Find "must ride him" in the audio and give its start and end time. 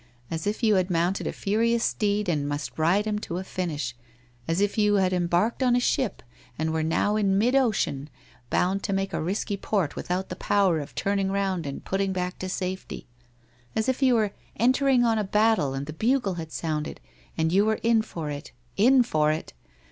2.49-3.19